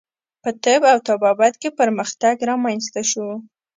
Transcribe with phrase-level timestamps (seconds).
[0.41, 3.27] په طب او طبابت کې پرمختګ رامنځته شو.